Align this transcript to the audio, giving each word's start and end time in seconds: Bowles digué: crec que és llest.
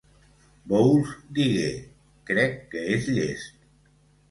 Bowles 0.71 1.11
digué: 1.41 1.69
crec 2.33 2.59
que 2.75 2.85
és 2.97 3.13
llest. 3.21 3.57